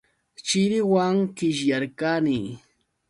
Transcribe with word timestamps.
Chiriwan 0.45 1.15
qishyarqani. 1.37 2.39